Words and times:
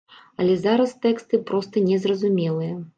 Але 0.43 0.55
зараз 0.61 0.95
тэксты 1.05 1.43
проста 1.53 1.87
незразумелыя. 1.89 2.73